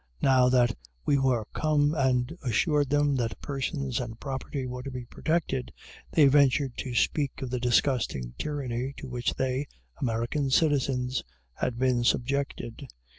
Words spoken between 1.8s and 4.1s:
and assured them that persons